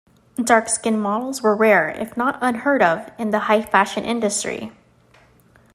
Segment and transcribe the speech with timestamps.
[0.43, 4.71] Dark-skinned models were rare, if not unheard of, in the high fashion industry.